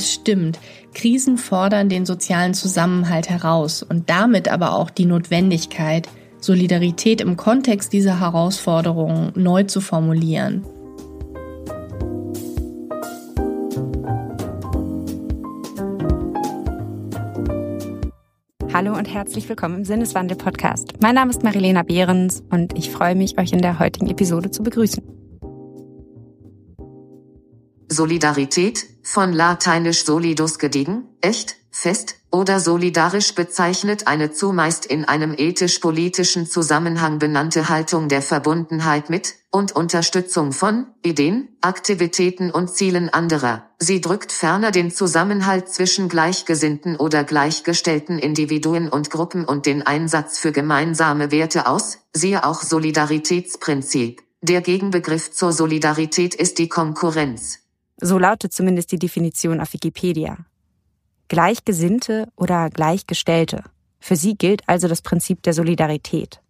[0.00, 0.58] Es stimmt,
[0.94, 6.08] Krisen fordern den sozialen Zusammenhalt heraus und damit aber auch die Notwendigkeit,
[6.40, 10.64] Solidarität im Kontext dieser Herausforderungen neu zu formulieren.
[18.72, 20.94] Hallo und herzlich willkommen im Sinneswandel-Podcast.
[21.02, 24.62] Mein Name ist Marilena Behrens und ich freue mich, euch in der heutigen Episode zu
[24.62, 25.19] begrüßen.
[28.00, 36.46] Solidarität, von lateinisch solidus gediegen, echt, fest, oder solidarisch bezeichnet eine zumeist in einem ethisch-politischen
[36.46, 43.68] Zusammenhang benannte Haltung der Verbundenheit mit und Unterstützung von Ideen, Aktivitäten und Zielen anderer.
[43.78, 50.38] Sie drückt ferner den Zusammenhalt zwischen gleichgesinnten oder gleichgestellten Individuen und Gruppen und den Einsatz
[50.38, 54.22] für gemeinsame Werte aus, siehe auch Solidaritätsprinzip.
[54.40, 57.59] Der Gegenbegriff zur Solidarität ist die Konkurrenz.
[58.00, 60.38] So lautet zumindest die Definition auf Wikipedia.
[61.28, 63.62] Gleichgesinnte oder Gleichgestellte.
[64.00, 66.40] Für sie gilt also das Prinzip der Solidarität.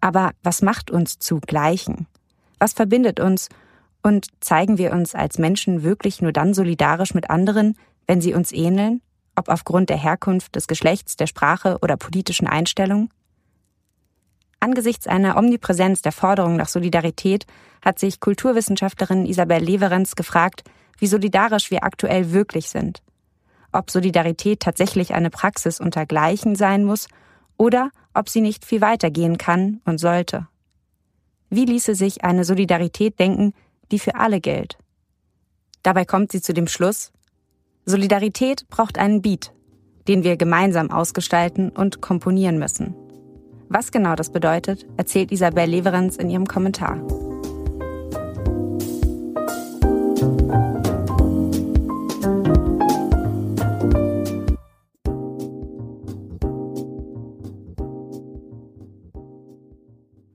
[0.00, 2.06] Aber was macht uns zu Gleichen?
[2.58, 3.48] Was verbindet uns?
[4.02, 8.50] Und zeigen wir uns als Menschen wirklich nur dann solidarisch mit anderen, wenn sie uns
[8.50, 9.00] ähneln,
[9.36, 13.10] ob aufgrund der Herkunft, des Geschlechts, der Sprache oder politischen Einstellung?
[14.62, 17.46] Angesichts einer Omnipräsenz der Forderung nach Solidarität
[17.84, 20.62] hat sich Kulturwissenschaftlerin Isabel Leverenz gefragt,
[20.98, 23.02] wie solidarisch wir aktuell wirklich sind.
[23.72, 27.08] Ob Solidarität tatsächlich eine Praxis unter Gleichen sein muss
[27.56, 30.46] oder ob sie nicht viel weiter gehen kann und sollte.
[31.50, 33.54] Wie ließe sich eine Solidarität denken,
[33.90, 34.78] die für alle gilt?
[35.82, 37.10] Dabei kommt sie zu dem Schluss,
[37.84, 39.52] Solidarität braucht einen Beat,
[40.06, 43.01] den wir gemeinsam ausgestalten und komponieren müssen.
[43.74, 46.98] Was genau das bedeutet, erzählt Isabel Leverenz in ihrem Kommentar.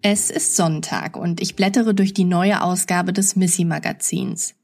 [0.01, 4.56] Es ist Sonntag und ich blättere durch die neue Ausgabe des Missy Magazins.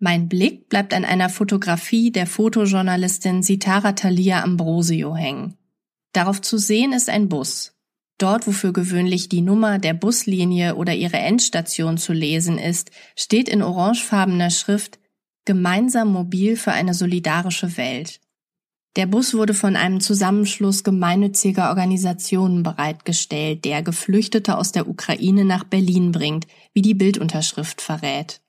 [0.00, 5.54] Mein Blick bleibt an einer Fotografie der Fotojournalistin Sitara Thalia Ambrosio hängen.
[6.12, 7.75] Darauf zu sehen ist ein Bus.
[8.18, 13.48] Dort, wo für gewöhnlich die Nummer der Buslinie oder ihre Endstation zu lesen ist, steht
[13.48, 14.98] in orangefarbener Schrift
[15.44, 18.20] Gemeinsam mobil für eine solidarische Welt.
[18.96, 25.64] Der Bus wurde von einem Zusammenschluss gemeinnütziger Organisationen bereitgestellt, der Geflüchtete aus der Ukraine nach
[25.64, 28.40] Berlin bringt, wie die Bildunterschrift verrät.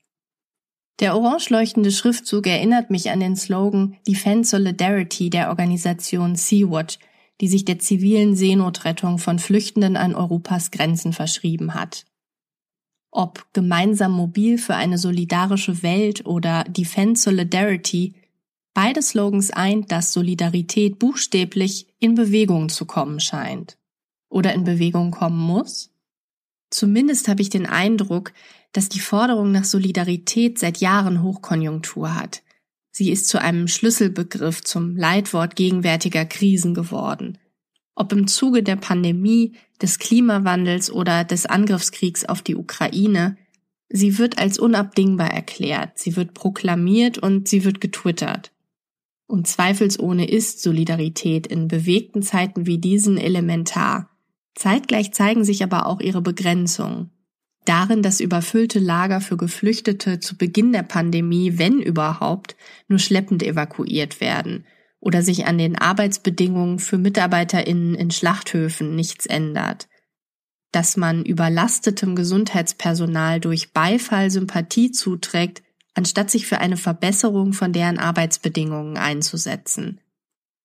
[1.00, 6.98] Der orange leuchtende Schriftzug erinnert mich an den Slogan Defend Solidarity der Organisation Sea-Watch,
[7.42, 12.06] die sich der zivilen Seenotrettung von Flüchtenden an Europas Grenzen verschrieben hat.
[13.12, 18.14] Ob gemeinsam mobil für eine solidarische Welt oder Defend Solidarity,
[18.74, 23.78] beide Slogans eint, dass Solidarität buchstäblich in Bewegung zu kommen scheint.
[24.30, 25.90] Oder in Bewegung kommen muss?
[26.70, 28.34] Zumindest habe ich den Eindruck,
[28.74, 32.44] dass die Forderung nach Solidarität seit Jahren Hochkonjunktur hat.
[32.98, 37.38] Sie ist zu einem Schlüsselbegriff zum Leitwort gegenwärtiger Krisen geworden.
[37.94, 43.38] Ob im Zuge der Pandemie, des Klimawandels oder des Angriffskriegs auf die Ukraine,
[43.88, 48.52] sie wird als unabdingbar erklärt, sie wird proklamiert und sie wird getwittert.
[49.28, 54.10] Und zweifelsohne ist Solidarität in bewegten Zeiten wie diesen elementar.
[54.56, 57.12] Zeitgleich zeigen sich aber auch ihre Begrenzungen
[57.68, 62.56] darin, dass überfüllte Lager für Geflüchtete zu Beginn der Pandemie, wenn überhaupt,
[62.88, 64.66] nur schleppend evakuiert werden
[65.00, 69.88] oder sich an den Arbeitsbedingungen für Mitarbeiterinnen in Schlachthöfen nichts ändert.
[70.72, 75.64] Dass man überlastetem Gesundheitspersonal durch Beifall Sympathie zuträgt,
[75.94, 80.02] anstatt sich für eine Verbesserung von deren Arbeitsbedingungen einzusetzen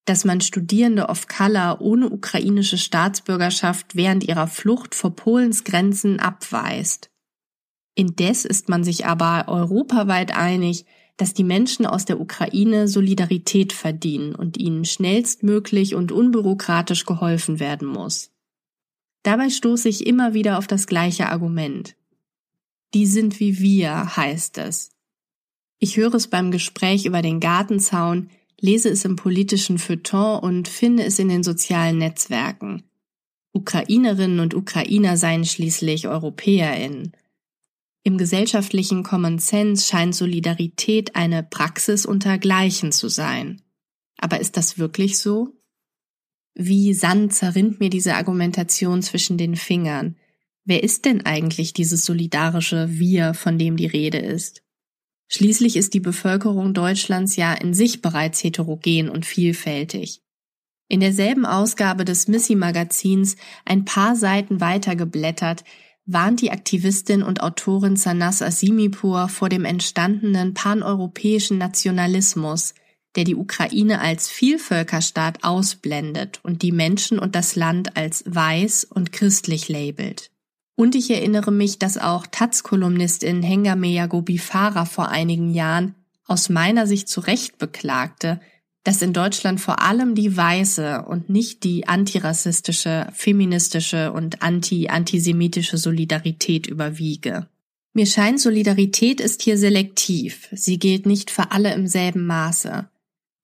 [0.05, 7.11] dass man Studierende of Color ohne ukrainische Staatsbürgerschaft während ihrer Flucht vor Polens Grenzen abweist.
[7.95, 14.35] Indes ist man sich aber europaweit einig, dass die Menschen aus der Ukraine Solidarität verdienen
[14.35, 18.31] und ihnen schnellstmöglich und unbürokratisch geholfen werden muss.
[19.23, 21.95] Dabei stoße ich immer wieder auf das gleiche Argument.
[22.95, 24.91] Die sind wie wir, heißt es.
[25.79, 28.31] Ich höre es beim Gespräch über den Gartenzaun,
[28.63, 32.85] lese es im politischen Feuilleton und finde es in den sozialen Netzwerken.
[33.53, 37.13] Ukrainerinnen und Ukrainer seien schließlich EuropäerInnen.
[38.05, 43.61] Im gesellschaftlichen Common Sense scheint Solidarität eine Praxis unter Gleichen zu sein.
[44.17, 45.53] Aber ist das wirklich so?
[46.55, 50.17] Wie Sand zerrinnt mir diese Argumentation zwischen den Fingern.
[50.65, 54.63] Wer ist denn eigentlich dieses solidarische Wir, von dem die Rede ist?
[55.35, 60.21] Schließlich ist die Bevölkerung Deutschlands ja in sich bereits heterogen und vielfältig.
[60.89, 65.65] In derselben Ausgabe des Missy Magazins, ein paar Seiten weiter geblättert,
[66.05, 72.75] warnt die Aktivistin und Autorin Sanas Asimipur vor dem entstandenen paneuropäischen Nationalismus,
[73.17, 79.13] der die Ukraine als Vielvölkerstaat ausblendet und die Menschen und das Land als weiß und
[79.13, 80.31] christlich labelt.
[80.75, 85.95] Und ich erinnere mich, dass auch Taz-Kolumnistin Hengame Yagobi Farah vor einigen Jahren
[86.27, 88.41] aus meiner Sicht zu Recht beklagte,
[88.85, 96.67] dass in Deutschland vor allem die weiße und nicht die antirassistische, feministische und anti-antisemitische Solidarität
[96.67, 97.49] überwiege.
[97.95, 100.49] Mir scheint, Solidarität ist hier selektiv.
[100.53, 102.89] Sie gilt nicht für alle im selben Maße.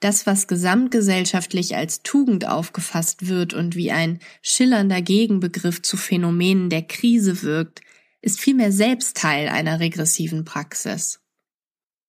[0.00, 6.82] Das, was gesamtgesellschaftlich als Tugend aufgefasst wird und wie ein schillernder Gegenbegriff zu Phänomenen der
[6.82, 7.80] Krise wirkt,
[8.20, 11.20] ist vielmehr selbst Teil einer regressiven Praxis.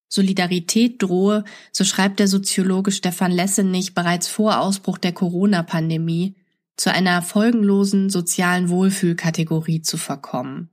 [0.07, 6.35] Solidarität drohe, so schreibt der Soziologe Stefan Lessenich bereits vor Ausbruch der Corona-Pandemie,
[6.77, 10.69] zu einer folgenlosen sozialen Wohlfühlkategorie zu verkommen.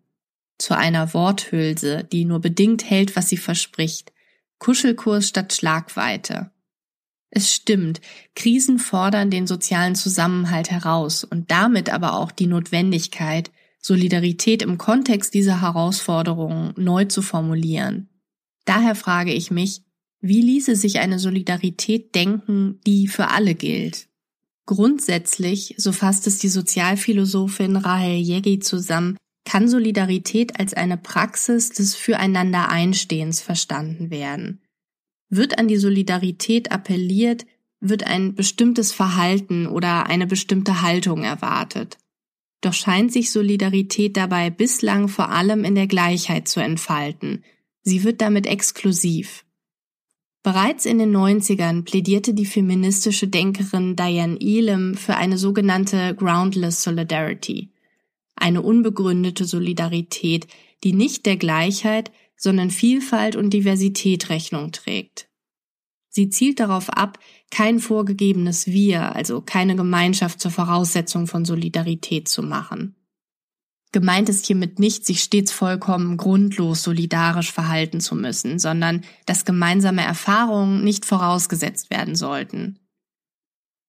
[0.58, 4.12] Zu einer Worthülse, die nur bedingt hält, was sie verspricht.
[4.58, 6.50] Kuschelkurs statt Schlagweite.
[7.30, 8.00] Es stimmt,
[8.34, 13.50] Krisen fordern den sozialen Zusammenhalt heraus und damit aber auch die Notwendigkeit,
[13.80, 18.08] Solidarität im Kontext dieser Herausforderungen neu zu formulieren.
[18.64, 19.82] Daher frage ich mich,
[20.20, 24.08] wie ließe sich eine Solidarität denken, die für alle gilt?
[24.66, 31.94] Grundsätzlich, so fasst es die Sozialphilosophin Rahel Yegi zusammen, kann Solidarität als eine Praxis des
[31.94, 34.60] Füreinander-Einstehens verstanden werden.
[35.28, 37.46] Wird an die Solidarität appelliert,
[37.80, 41.98] wird ein bestimmtes Verhalten oder eine bestimmte Haltung erwartet.
[42.60, 47.44] Doch scheint sich Solidarität dabei bislang vor allem in der Gleichheit zu entfalten.
[47.82, 49.44] Sie wird damit exklusiv.
[50.42, 57.70] Bereits in den 90ern plädierte die feministische Denkerin Diane Elam für eine sogenannte Groundless Solidarity,
[58.36, 60.46] eine unbegründete Solidarität,
[60.84, 65.28] die nicht der Gleichheit, sondern Vielfalt und Diversität Rechnung trägt.
[66.08, 67.18] Sie zielt darauf ab,
[67.50, 72.96] kein vorgegebenes Wir, also keine Gemeinschaft zur Voraussetzung von Solidarität zu machen.
[73.92, 80.04] Gemeint ist hiermit nicht, sich stets vollkommen grundlos solidarisch verhalten zu müssen, sondern dass gemeinsame
[80.04, 82.78] Erfahrungen nicht vorausgesetzt werden sollten.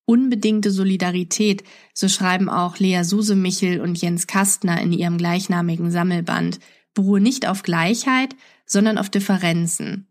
[0.05, 6.59] Unbedingte Solidarität, so schreiben auch Lea Susemichel und Jens Kastner in ihrem gleichnamigen Sammelband,
[6.97, 8.35] beruhe nicht auf Gleichheit,
[8.65, 10.07] sondern auf Differenzen.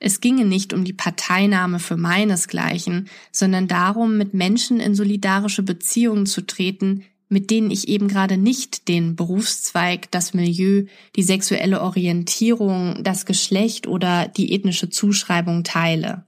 [0.00, 6.26] Es ginge nicht um die Parteinahme für meinesgleichen, sondern darum, mit Menschen in solidarische Beziehungen
[6.26, 13.04] zu treten, mit denen ich eben gerade nicht den Berufszweig, das Milieu, die sexuelle Orientierung,
[13.04, 16.26] das Geschlecht oder die ethnische Zuschreibung teile.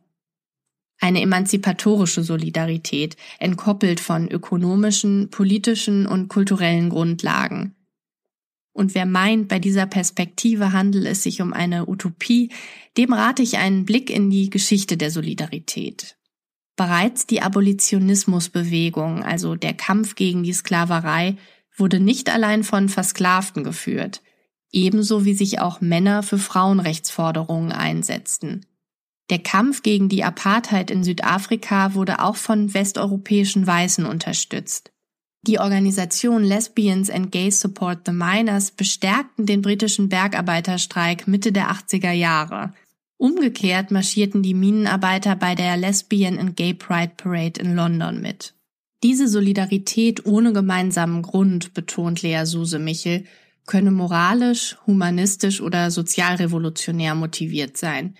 [1.00, 7.75] Eine emanzipatorische Solidarität, entkoppelt von ökonomischen, politischen und kulturellen Grundlagen,
[8.76, 12.50] und wer meint, bei dieser Perspektive handelt es sich um eine Utopie,
[12.98, 16.16] dem rate ich einen Blick in die Geschichte der Solidarität.
[16.76, 21.36] Bereits die Abolitionismusbewegung, also der Kampf gegen die Sklaverei,
[21.74, 24.22] wurde nicht allein von Versklavten geführt,
[24.72, 28.66] ebenso wie sich auch Männer für Frauenrechtsforderungen einsetzten.
[29.30, 34.92] Der Kampf gegen die Apartheid in Südafrika wurde auch von westeuropäischen Weißen unterstützt.
[35.46, 42.10] Die Organisation Lesbians and Gays Support the Miners bestärkten den britischen Bergarbeiterstreik Mitte der 80er
[42.10, 42.72] Jahre.
[43.16, 48.54] Umgekehrt marschierten die Minenarbeiter bei der Lesbian and Gay Pride Parade in London mit.
[49.04, 53.24] Diese Solidarität ohne gemeinsamen Grund, betont Lea Suse Michel,
[53.66, 58.16] könne moralisch, humanistisch oder sozialrevolutionär motiviert sein,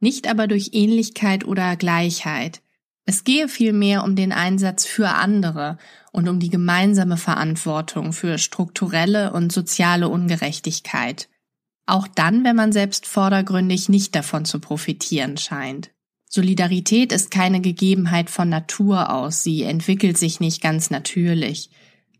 [0.00, 2.62] nicht aber durch Ähnlichkeit oder Gleichheit.
[3.10, 5.78] Es gehe vielmehr um den Einsatz für andere
[6.12, 11.28] und um die gemeinsame Verantwortung für strukturelle und soziale Ungerechtigkeit.
[11.86, 15.90] Auch dann, wenn man selbst vordergründig nicht davon zu profitieren scheint.
[16.28, 21.68] Solidarität ist keine Gegebenheit von Natur aus, sie entwickelt sich nicht ganz natürlich.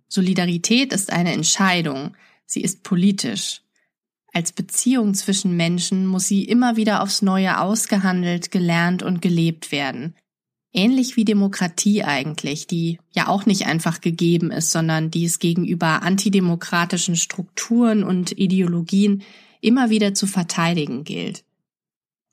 [0.09, 2.17] Solidarität ist eine Entscheidung,
[2.47, 3.61] sie ist politisch.
[4.33, 10.17] Als Beziehung zwischen Menschen muss sie immer wieder aufs Neue ausgehandelt, gelernt und gelebt werden,
[10.73, 16.03] Ähnlich wie Demokratie eigentlich, die ja auch nicht einfach gegeben ist, sondern die es gegenüber
[16.03, 19.23] antidemokratischen Strukturen und Ideologien
[19.61, 21.45] immer wieder zu verteidigen gilt.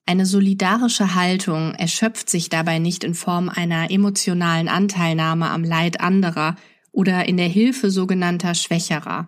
[0.05, 6.55] Eine solidarische Haltung erschöpft sich dabei nicht in Form einer emotionalen Anteilnahme am Leid anderer
[6.91, 9.27] oder in der Hilfe sogenannter Schwächerer.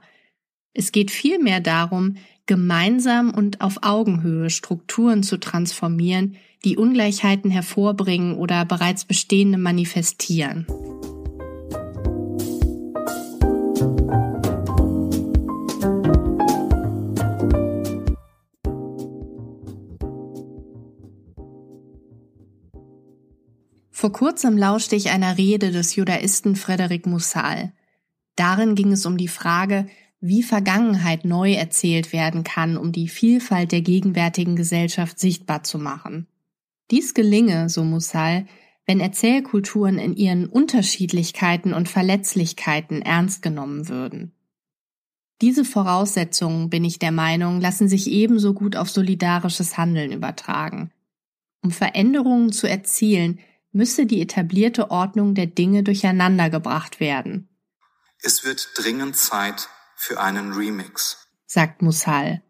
[0.74, 2.16] Es geht vielmehr darum,
[2.50, 10.66] gemeinsam und auf Augenhöhe Strukturen zu transformieren, die Ungleichheiten hervorbringen oder bereits bestehende manifestieren.
[23.92, 27.74] Vor kurzem lauschte ich einer Rede des Judaisten Frederik Mussal.
[28.36, 29.88] Darin ging es um die Frage,
[30.22, 36.28] wie Vergangenheit neu erzählt werden kann, um die Vielfalt der gegenwärtigen Gesellschaft sichtbar zu machen.
[36.92, 38.46] Dies gelinge, so Mussal,
[38.86, 44.34] wenn Erzählkulturen in ihren Unterschiedlichkeiten und Verletzlichkeiten ernst genommen würden.
[45.42, 50.92] Diese Voraussetzungen, bin ich der Meinung, lassen sich ebenso gut auf solidarisches Handeln übertragen.
[51.62, 53.40] Um Veränderungen zu erzielen,
[53.72, 57.48] müsse die etablierte Ordnung der Dinge durcheinandergebracht werden.
[58.22, 59.70] Es wird dringend Zeit
[60.00, 62.42] für einen Remix, sagt Musal.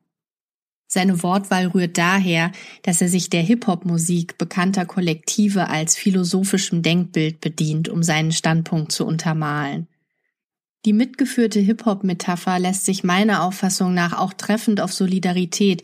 [0.85, 2.51] Seine Wortwahl rührt daher,
[2.83, 9.03] dass er sich der Hip-Hop-Musik bekannter Kollektive als philosophischem Denkbild bedient, um seinen Standpunkt zu
[9.03, 9.87] untermalen.
[10.85, 15.81] Die mitgeführte Hip-Hop-Metapher lässt sich meiner Auffassung nach auch treffend auf Solidarität,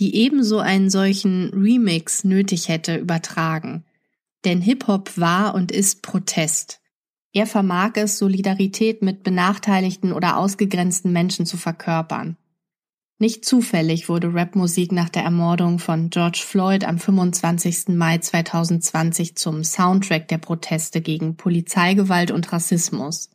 [0.00, 3.84] die ebenso einen solchen Remix nötig hätte, übertragen.
[4.44, 6.80] Denn Hip-Hop war und ist Protest.
[7.34, 12.36] Er vermag es, Solidarität mit benachteiligten oder ausgegrenzten Menschen zu verkörpern.
[13.18, 17.88] Nicht zufällig wurde Rapmusik nach der Ermordung von George Floyd am 25.
[17.88, 23.30] Mai 2020 zum Soundtrack der Proteste gegen Polizeigewalt und Rassismus.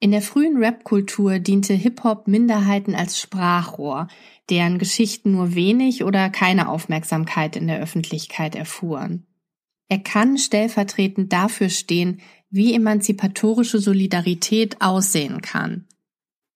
[0.00, 4.08] In der frühen Rapkultur diente Hip-Hop Minderheiten als Sprachrohr,
[4.50, 9.26] deren Geschichten nur wenig oder keine Aufmerksamkeit in der Öffentlichkeit erfuhren.
[9.88, 12.20] Er kann stellvertretend dafür stehen,
[12.54, 15.86] wie emanzipatorische Solidarität aussehen kann.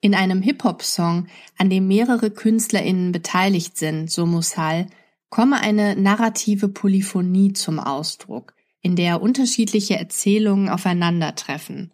[0.01, 1.27] In einem Hip-Hop-Song,
[1.57, 4.87] an dem mehrere KünstlerInnen beteiligt sind, so Musal,
[5.29, 11.93] komme eine narrative Polyphonie zum Ausdruck, in der unterschiedliche Erzählungen aufeinandertreffen.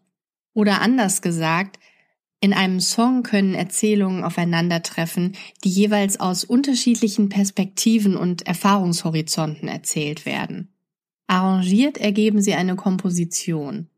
[0.52, 1.78] Oder anders gesagt,
[2.40, 5.32] in einem Song können Erzählungen aufeinandertreffen,
[5.64, 10.74] die jeweils aus unterschiedlichen Perspektiven und Erfahrungshorizonten erzählt werden.
[11.26, 13.88] Arrangiert ergeben sie eine Komposition.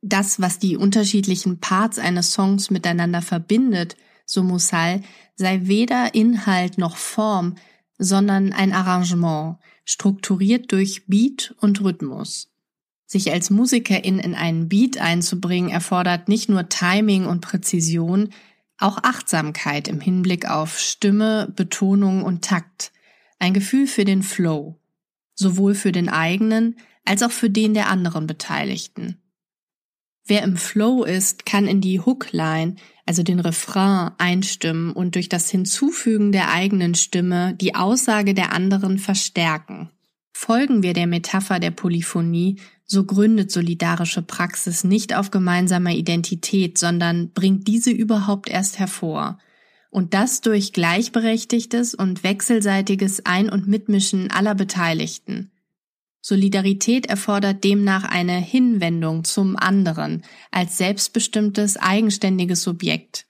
[0.00, 5.02] Das, was die unterschiedlichen Parts eines Songs miteinander verbindet, so Musal,
[5.36, 7.56] sei weder Inhalt noch Form,
[7.98, 12.50] sondern ein Arrangement, strukturiert durch Beat und Rhythmus.
[13.06, 18.30] Sich als Musikerin in einen Beat einzubringen erfordert nicht nur Timing und Präzision,
[18.76, 22.92] auch Achtsamkeit im Hinblick auf Stimme, Betonung und Takt,
[23.38, 24.78] ein Gefühl für den Flow
[25.38, 29.22] sowohl für den eigenen als auch für den der anderen Beteiligten.
[30.28, 35.48] Wer im Flow ist, kann in die Hookline, also den Refrain, einstimmen und durch das
[35.48, 39.88] Hinzufügen der eigenen Stimme die Aussage der anderen verstärken.
[40.34, 47.30] Folgen wir der Metapher der Polyphonie, so gründet solidarische Praxis nicht auf gemeinsamer Identität, sondern
[47.32, 49.38] bringt diese überhaupt erst hervor.
[49.90, 55.50] Und das durch gleichberechtigtes und wechselseitiges Ein- und Mitmischen aller Beteiligten.
[56.20, 63.26] Solidarität erfordert demnach eine Hinwendung zum anderen als selbstbestimmtes, eigenständiges Subjekt,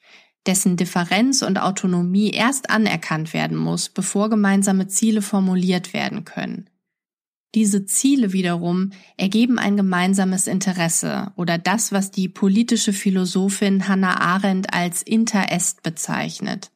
[0.46, 6.70] dessen Differenz und Autonomie erst anerkannt werden muss, bevor gemeinsame Ziele formuliert werden können.
[7.54, 14.74] Diese Ziele wiederum ergeben ein gemeinsames Interesse oder das, was die politische Philosophin Hannah Arendt
[14.74, 16.70] als Interest bezeichnet.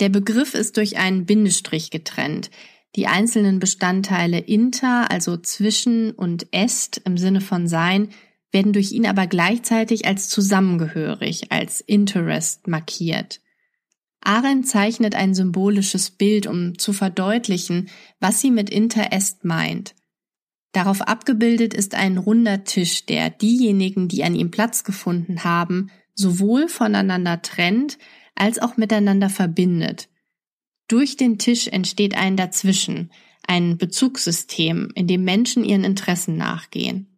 [0.00, 2.50] Der Begriff ist durch einen Bindestrich getrennt.
[2.96, 8.10] Die einzelnen Bestandteile inter, also zwischen und est im Sinne von sein,
[8.52, 13.40] werden durch ihn aber gleichzeitig als zusammengehörig, als Interest markiert.
[14.20, 19.94] Arendt zeichnet ein symbolisches Bild, um zu verdeutlichen, was sie mit Interest meint.
[20.72, 26.68] Darauf abgebildet ist ein runder Tisch, der diejenigen, die an ihm Platz gefunden haben, sowohl
[26.68, 27.98] voneinander trennt
[28.34, 30.08] als auch miteinander verbindet.
[30.88, 33.10] Durch den Tisch entsteht ein Dazwischen,
[33.46, 37.14] ein Bezugssystem, in dem Menschen ihren Interessen nachgehen.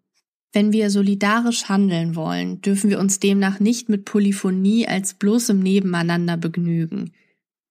[0.53, 6.37] Wenn wir solidarisch handeln wollen, dürfen wir uns demnach nicht mit Polyphonie als bloßem Nebeneinander
[6.37, 7.13] begnügen.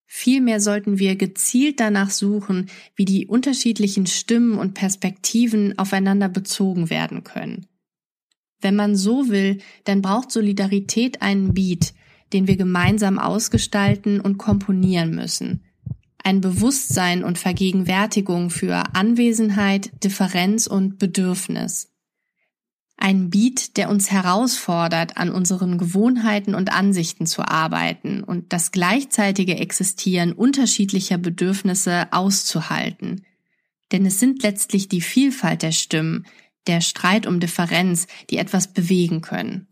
[0.06, 7.24] Vielmehr sollten wir gezielt danach suchen, wie die unterschiedlichen Stimmen und Perspektiven aufeinander bezogen werden
[7.24, 7.66] können.
[8.62, 11.94] Wenn man so will, dann braucht Solidarität einen Beat,
[12.34, 15.65] den wir gemeinsam ausgestalten und komponieren müssen.
[16.26, 21.92] Ein Bewusstsein und Vergegenwärtigung für Anwesenheit, Differenz und Bedürfnis.
[22.98, 29.58] Ein Beat, der uns herausfordert, an unseren Gewohnheiten und Ansichten zu arbeiten und das gleichzeitige
[29.58, 33.24] Existieren unterschiedlicher Bedürfnisse auszuhalten.
[33.92, 36.26] Denn es sind letztlich die Vielfalt der Stimmen,
[36.66, 39.68] der Streit um Differenz, die etwas bewegen können.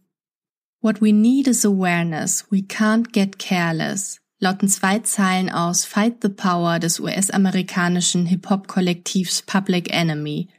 [0.82, 2.46] What we need is awareness.
[2.52, 4.23] We can't get careless.
[4.44, 10.50] Lauten zwei Zeilen aus Fight the Power des US-amerikanischen Hip-Hop-Kollektivs Public Enemy.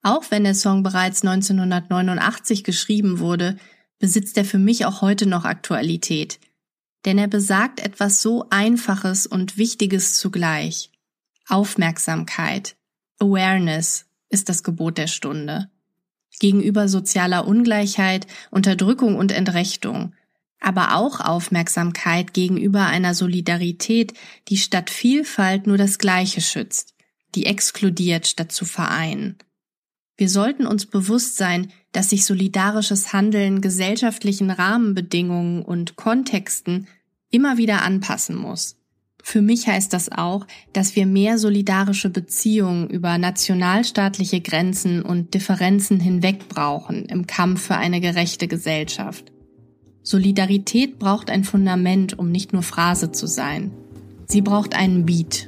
[0.00, 3.58] Auch wenn der Song bereits 1989 geschrieben wurde,
[3.98, 6.40] besitzt er für mich auch heute noch Aktualität.
[7.04, 10.90] Denn er besagt etwas so Einfaches und Wichtiges zugleich.
[11.46, 12.74] Aufmerksamkeit,
[13.18, 15.68] Awareness ist das Gebot der Stunde.
[16.40, 20.14] Gegenüber sozialer Ungleichheit, Unterdrückung und Entrechtung,
[20.64, 24.14] aber auch Aufmerksamkeit gegenüber einer Solidarität,
[24.48, 26.94] die statt Vielfalt nur das Gleiche schützt,
[27.34, 29.36] die exkludiert statt zu vereinen.
[30.16, 36.86] Wir sollten uns bewusst sein, dass sich solidarisches Handeln gesellschaftlichen Rahmenbedingungen und Kontexten
[37.30, 38.76] immer wieder anpassen muss.
[39.22, 45.98] Für mich heißt das auch, dass wir mehr solidarische Beziehungen über nationalstaatliche Grenzen und Differenzen
[45.98, 49.33] hinweg brauchen im Kampf für eine gerechte Gesellschaft.
[50.06, 53.72] Solidarität braucht ein Fundament, um nicht nur Phrase zu sein.
[54.26, 55.46] Sie braucht einen Beat.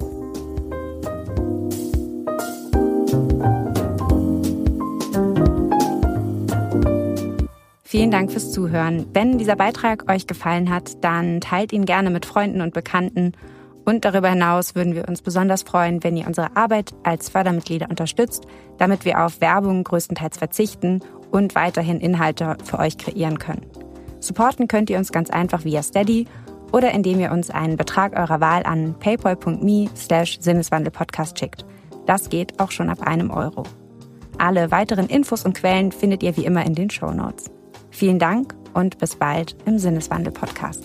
[7.84, 9.04] Vielen Dank fürs Zuhören.
[9.12, 13.32] Wenn dieser Beitrag euch gefallen hat, dann teilt ihn gerne mit Freunden und Bekannten
[13.84, 18.46] und darüber hinaus würden wir uns besonders freuen, wenn ihr unsere Arbeit als Fördermitglieder unterstützt,
[18.78, 23.85] damit wir auf Werbung größtenteils verzichten und weiterhin Inhalte für euch kreieren können.
[24.20, 26.26] Supporten könnt ihr uns ganz einfach via Steady
[26.72, 31.64] oder indem ihr uns einen Betrag eurer Wahl an paypal.me slash Sinneswandelpodcast schickt.
[32.06, 33.64] Das geht auch schon ab einem Euro.
[34.38, 37.50] Alle weiteren Infos und Quellen findet ihr wie immer in den Show Notes.
[37.90, 40.82] Vielen Dank und bis bald im Sinneswandel-Podcast.